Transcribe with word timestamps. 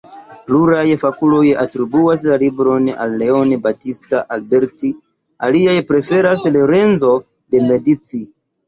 Pluraj 0.45 0.85
fakuloj 1.01 1.43
atribuas 1.63 2.23
la 2.31 2.39
libron 2.45 2.89
al 3.05 3.15
Leon 3.25 3.53
Battista 3.67 4.25
Alberti, 4.39 4.93
aliaj 5.51 5.79
preferas 5.93 6.47
Lorenzo 6.59 7.17
de 7.23 7.67
Medici. 7.73 8.27